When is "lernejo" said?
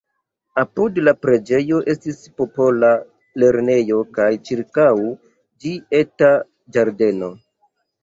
3.45-4.01